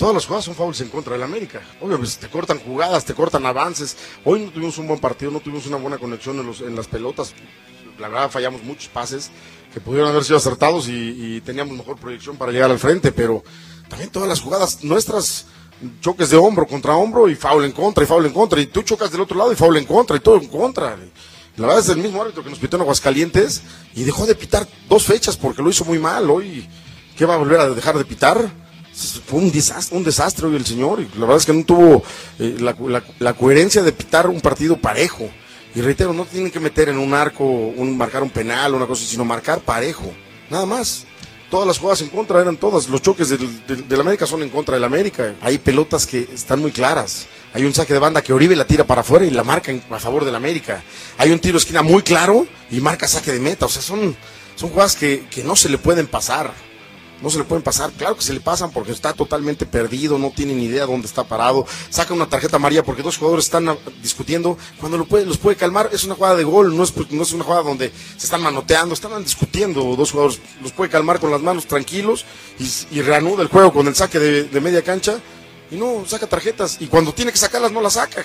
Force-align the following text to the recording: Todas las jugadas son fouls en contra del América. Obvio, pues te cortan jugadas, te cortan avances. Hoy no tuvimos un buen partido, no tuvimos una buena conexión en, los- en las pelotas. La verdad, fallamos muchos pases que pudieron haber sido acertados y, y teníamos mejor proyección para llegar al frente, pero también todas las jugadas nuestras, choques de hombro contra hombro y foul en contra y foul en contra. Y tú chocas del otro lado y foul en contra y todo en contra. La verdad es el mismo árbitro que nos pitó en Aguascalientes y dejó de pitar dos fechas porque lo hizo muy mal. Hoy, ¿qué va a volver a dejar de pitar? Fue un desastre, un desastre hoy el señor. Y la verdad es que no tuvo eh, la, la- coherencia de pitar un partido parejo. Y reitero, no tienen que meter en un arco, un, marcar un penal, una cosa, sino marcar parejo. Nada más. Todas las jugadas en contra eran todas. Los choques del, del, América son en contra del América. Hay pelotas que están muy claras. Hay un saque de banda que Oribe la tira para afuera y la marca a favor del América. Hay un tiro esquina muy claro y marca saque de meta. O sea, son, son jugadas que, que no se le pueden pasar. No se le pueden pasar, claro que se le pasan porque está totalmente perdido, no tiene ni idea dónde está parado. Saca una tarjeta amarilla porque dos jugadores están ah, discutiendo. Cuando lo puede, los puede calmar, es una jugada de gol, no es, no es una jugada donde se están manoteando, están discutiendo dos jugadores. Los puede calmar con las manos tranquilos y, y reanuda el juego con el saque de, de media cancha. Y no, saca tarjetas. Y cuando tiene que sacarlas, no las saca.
Todas 0.00 0.14
las 0.14 0.24
jugadas 0.24 0.46
son 0.46 0.54
fouls 0.54 0.80
en 0.80 0.88
contra 0.88 1.12
del 1.12 1.22
América. 1.22 1.60
Obvio, 1.78 1.98
pues 1.98 2.16
te 2.16 2.28
cortan 2.30 2.58
jugadas, 2.58 3.04
te 3.04 3.12
cortan 3.12 3.44
avances. 3.44 3.98
Hoy 4.24 4.40
no 4.46 4.50
tuvimos 4.50 4.78
un 4.78 4.86
buen 4.88 4.98
partido, 4.98 5.30
no 5.30 5.40
tuvimos 5.40 5.66
una 5.66 5.76
buena 5.76 5.98
conexión 5.98 6.38
en, 6.40 6.46
los- 6.46 6.62
en 6.62 6.74
las 6.74 6.86
pelotas. 6.86 7.34
La 7.98 8.08
verdad, 8.08 8.30
fallamos 8.30 8.62
muchos 8.62 8.88
pases 8.88 9.30
que 9.74 9.78
pudieron 9.78 10.08
haber 10.08 10.24
sido 10.24 10.38
acertados 10.38 10.88
y, 10.88 11.36
y 11.36 11.40
teníamos 11.42 11.76
mejor 11.76 11.98
proyección 11.98 12.38
para 12.38 12.50
llegar 12.50 12.70
al 12.70 12.78
frente, 12.78 13.12
pero 13.12 13.44
también 13.90 14.08
todas 14.08 14.26
las 14.26 14.40
jugadas 14.40 14.82
nuestras, 14.82 15.44
choques 16.00 16.30
de 16.30 16.36
hombro 16.38 16.66
contra 16.66 16.94
hombro 16.96 17.28
y 17.28 17.34
foul 17.34 17.66
en 17.66 17.72
contra 17.72 18.02
y 18.02 18.06
foul 18.06 18.24
en 18.24 18.32
contra. 18.32 18.58
Y 18.58 18.68
tú 18.68 18.80
chocas 18.80 19.10
del 19.12 19.20
otro 19.20 19.36
lado 19.36 19.52
y 19.52 19.56
foul 19.56 19.76
en 19.76 19.84
contra 19.84 20.16
y 20.16 20.20
todo 20.20 20.36
en 20.36 20.48
contra. 20.48 20.96
La 21.58 21.66
verdad 21.66 21.78
es 21.82 21.90
el 21.90 21.98
mismo 21.98 22.22
árbitro 22.22 22.42
que 22.42 22.48
nos 22.48 22.58
pitó 22.58 22.76
en 22.76 22.82
Aguascalientes 22.82 23.60
y 23.94 24.04
dejó 24.04 24.24
de 24.24 24.34
pitar 24.34 24.66
dos 24.88 25.04
fechas 25.04 25.36
porque 25.36 25.62
lo 25.62 25.68
hizo 25.68 25.84
muy 25.84 25.98
mal. 25.98 26.30
Hoy, 26.30 26.66
¿qué 27.18 27.26
va 27.26 27.34
a 27.34 27.36
volver 27.36 27.60
a 27.60 27.68
dejar 27.68 27.98
de 27.98 28.06
pitar? 28.06 28.59
Fue 29.26 29.38
un 29.38 29.50
desastre, 29.50 29.96
un 29.96 30.04
desastre 30.04 30.46
hoy 30.46 30.56
el 30.56 30.66
señor. 30.66 31.00
Y 31.00 31.04
la 31.14 31.20
verdad 31.20 31.36
es 31.38 31.46
que 31.46 31.52
no 31.52 31.64
tuvo 31.64 32.02
eh, 32.38 32.56
la, 32.60 32.74
la- 33.18 33.32
coherencia 33.34 33.82
de 33.82 33.92
pitar 33.92 34.28
un 34.28 34.40
partido 34.40 34.76
parejo. 34.76 35.28
Y 35.74 35.80
reitero, 35.80 36.12
no 36.12 36.24
tienen 36.24 36.50
que 36.50 36.58
meter 36.60 36.88
en 36.88 36.98
un 36.98 37.14
arco, 37.14 37.44
un, 37.44 37.96
marcar 37.96 38.22
un 38.22 38.30
penal, 38.30 38.74
una 38.74 38.86
cosa, 38.86 39.04
sino 39.06 39.24
marcar 39.24 39.60
parejo. 39.60 40.12
Nada 40.50 40.66
más. 40.66 41.04
Todas 41.50 41.66
las 41.66 41.78
jugadas 41.78 42.00
en 42.02 42.08
contra 42.10 42.40
eran 42.40 42.56
todas. 42.56 42.88
Los 42.88 43.02
choques 43.02 43.28
del, 43.28 43.66
del, 43.88 44.00
América 44.00 44.24
son 44.24 44.42
en 44.44 44.50
contra 44.50 44.74
del 44.76 44.84
América. 44.84 45.34
Hay 45.42 45.58
pelotas 45.58 46.06
que 46.06 46.28
están 46.32 46.60
muy 46.60 46.70
claras. 46.70 47.26
Hay 47.52 47.64
un 47.64 47.74
saque 47.74 47.92
de 47.92 47.98
banda 47.98 48.22
que 48.22 48.32
Oribe 48.32 48.54
la 48.54 48.64
tira 48.66 48.84
para 48.84 49.00
afuera 49.00 49.24
y 49.24 49.30
la 49.30 49.42
marca 49.42 49.72
a 49.90 49.98
favor 49.98 50.24
del 50.24 50.36
América. 50.36 50.82
Hay 51.18 51.32
un 51.32 51.40
tiro 51.40 51.58
esquina 51.58 51.82
muy 51.82 52.02
claro 52.02 52.46
y 52.70 52.80
marca 52.80 53.08
saque 53.08 53.32
de 53.32 53.40
meta. 53.40 53.66
O 53.66 53.68
sea, 53.68 53.82
son, 53.82 54.14
son 54.54 54.70
jugadas 54.70 54.94
que, 54.94 55.24
que 55.28 55.42
no 55.42 55.56
se 55.56 55.68
le 55.68 55.78
pueden 55.78 56.06
pasar. 56.06 56.52
No 57.22 57.30
se 57.30 57.38
le 57.38 57.44
pueden 57.44 57.62
pasar, 57.62 57.90
claro 57.92 58.16
que 58.16 58.22
se 58.22 58.32
le 58.32 58.40
pasan 58.40 58.70
porque 58.70 58.92
está 58.92 59.12
totalmente 59.12 59.66
perdido, 59.66 60.18
no 60.18 60.30
tiene 60.30 60.54
ni 60.54 60.64
idea 60.64 60.86
dónde 60.86 61.06
está 61.06 61.24
parado. 61.24 61.66
Saca 61.90 62.14
una 62.14 62.28
tarjeta 62.28 62.56
amarilla 62.56 62.82
porque 62.82 63.02
dos 63.02 63.18
jugadores 63.18 63.44
están 63.44 63.68
ah, 63.68 63.76
discutiendo. 64.02 64.56
Cuando 64.78 64.96
lo 64.96 65.04
puede, 65.04 65.26
los 65.26 65.38
puede 65.38 65.56
calmar, 65.56 65.90
es 65.92 66.04
una 66.04 66.14
jugada 66.14 66.36
de 66.36 66.44
gol, 66.44 66.76
no 66.76 66.82
es, 66.82 66.94
no 67.10 67.22
es 67.22 67.32
una 67.32 67.44
jugada 67.44 67.62
donde 67.62 67.92
se 68.16 68.24
están 68.24 68.42
manoteando, 68.42 68.94
están 68.94 69.22
discutiendo 69.22 69.96
dos 69.96 70.12
jugadores. 70.12 70.40
Los 70.62 70.72
puede 70.72 70.90
calmar 70.90 71.20
con 71.20 71.30
las 71.30 71.42
manos 71.42 71.66
tranquilos 71.66 72.24
y, 72.58 72.98
y 72.98 73.02
reanuda 73.02 73.42
el 73.42 73.48
juego 73.48 73.72
con 73.72 73.86
el 73.86 73.94
saque 73.94 74.18
de, 74.18 74.44
de 74.44 74.60
media 74.60 74.82
cancha. 74.82 75.20
Y 75.70 75.76
no, 75.76 76.04
saca 76.06 76.26
tarjetas. 76.26 76.78
Y 76.80 76.86
cuando 76.86 77.12
tiene 77.12 77.32
que 77.32 77.38
sacarlas, 77.38 77.70
no 77.70 77.80
las 77.80 77.92
saca. 77.92 78.24